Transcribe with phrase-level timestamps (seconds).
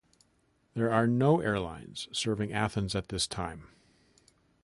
[0.73, 3.67] There are no airlines serving Athens at this time.